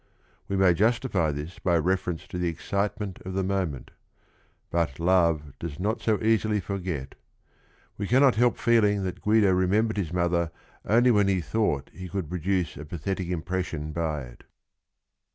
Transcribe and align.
We 0.47 0.55
may 0.57 0.73
justify 0.73 1.29
this 1.31 1.59
by 1.59 1.77
reference 1.77 2.25
to 2.29 2.39
the 2.39 2.47
excite 2.47 2.99
ment 2.99 3.21
of 3.21 3.35
the 3.35 3.43
moment; 3.43 3.91
but 4.71 4.99
love 4.99 5.53
does 5.59 5.79
not 5.79 6.01
so 6.01 6.19
easily 6.23 6.59
forget. 6.59 7.13
We 7.99 8.07
cannot 8.07 8.33
help 8.33 8.57
feeling 8.57 9.03
that 9.03 9.21
Guido 9.21 9.51
re 9.51 9.67
membered 9.67 9.97
his 9.97 10.11
mother 10.11 10.49
only 10.83 11.11
when 11.11 11.27
he 11.27 11.39
thought 11.39 11.91
he 11.93 12.09
could 12.09 12.31
produce 12.31 12.77
a 12.77 12.85
pathetic 12.85 13.27
impression 13.27 13.91
by 13.91 14.23
it. 14.23 14.43